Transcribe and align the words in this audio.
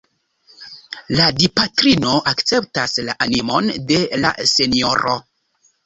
La 1.19 1.27
Dipatrino 1.41 2.17
akceptas 2.33 2.99
la 3.11 3.19
animon 3.29 3.73
de 3.93 4.05
la 4.27 4.37
senjoro. 4.59 5.21